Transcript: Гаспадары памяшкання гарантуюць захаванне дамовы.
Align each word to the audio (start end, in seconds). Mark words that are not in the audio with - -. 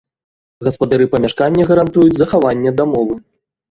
Гаспадары 0.67 1.05
памяшкання 1.13 1.69
гарантуюць 1.71 2.17
захаванне 2.25 2.79
дамовы. 2.83 3.25